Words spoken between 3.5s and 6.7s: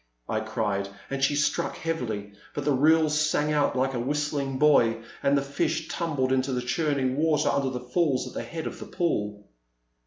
out like a whistling buoy, and the fish tumbled into the